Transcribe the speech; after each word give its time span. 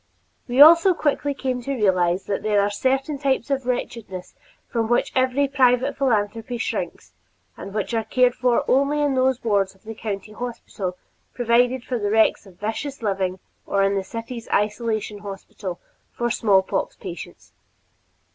We 0.47 0.59
also 0.61 0.95
quickly 0.95 1.35
came 1.35 1.61
to 1.61 1.75
realize 1.75 2.23
that 2.23 2.41
there 2.41 2.59
are 2.61 2.71
certain 2.71 3.19
types 3.19 3.51
of 3.51 3.67
wretchedness 3.67 4.33
from 4.67 4.87
which 4.89 5.11
every 5.13 5.47
private 5.47 5.95
philanthropy 5.95 6.57
shrinks 6.57 7.13
and 7.55 7.71
which 7.71 7.93
are 7.93 8.03
cared 8.03 8.33
for 8.33 8.65
only 8.67 8.99
in 8.99 9.13
those 9.13 9.43
wards 9.43 9.75
of 9.75 9.83
the 9.83 9.93
county 9.93 10.31
hospital 10.31 10.97
provided 11.35 11.83
for 11.83 11.99
the 11.99 12.09
wrecks 12.09 12.47
of 12.47 12.57
vicious 12.59 13.03
living 13.03 13.37
or 13.67 13.83
in 13.83 13.93
the 13.93 14.03
city's 14.03 14.49
isolation 14.49 15.19
hospital 15.19 15.79
for 16.11 16.31
smallpox 16.31 16.95
patients. 16.95 17.53